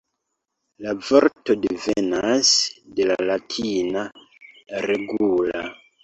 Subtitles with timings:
[0.83, 2.53] La vorto devenas
[2.99, 4.05] de la latina
[4.87, 5.63] "regula".